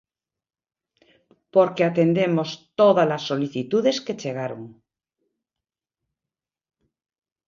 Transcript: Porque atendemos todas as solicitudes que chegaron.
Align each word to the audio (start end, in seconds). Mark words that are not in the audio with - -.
Porque 1.53 1.83
atendemos 1.89 2.49
todas 2.79 3.09
as 3.17 3.23
solicitudes 3.29 3.97
que 4.05 4.17
chegaron. 4.21 4.63